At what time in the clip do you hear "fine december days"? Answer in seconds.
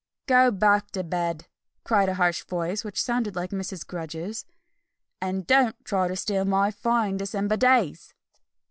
6.71-8.11